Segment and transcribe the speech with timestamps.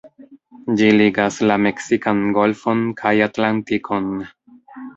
[0.79, 4.13] Ĝi ligas la Meksikan Golfon kaj Atlantikon.